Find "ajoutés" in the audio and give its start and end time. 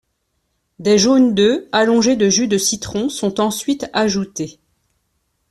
3.93-4.59